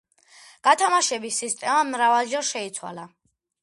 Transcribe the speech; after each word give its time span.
გათამაშების 0.67 1.39
სისტემა 1.43 1.79
მრავალჯერ 1.93 2.53
შეიცვალა. 2.53 3.11